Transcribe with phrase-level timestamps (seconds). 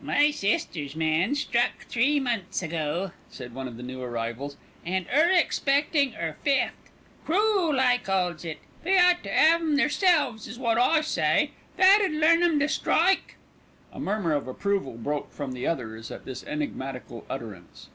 [0.00, 5.32] "My sister's man struck three months ago," said one of the new arrivals, "and 'er
[5.32, 6.92] expectin' 'er fifth.
[7.26, 8.58] Crool I calls it.
[8.84, 11.50] They ought to 'ave 'em theirselves is wot I say.
[11.76, 13.34] That'ud learn 'em to strike."
[13.92, 17.88] A murmur of approval broke from the others at this enigmatical utterance.